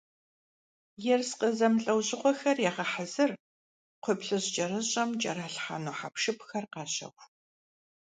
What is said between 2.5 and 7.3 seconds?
ягъэхьэзыр, кхъуейплъыжькӀэрыщӀэм кӀэралъхьэну хьэпшыпхэр къащэху.